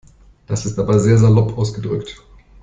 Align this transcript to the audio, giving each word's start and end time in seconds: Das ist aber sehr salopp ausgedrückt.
Das 0.47 0.65
ist 0.65 0.79
aber 0.79 0.99
sehr 0.99 1.19
salopp 1.19 1.55
ausgedrückt. 1.59 2.23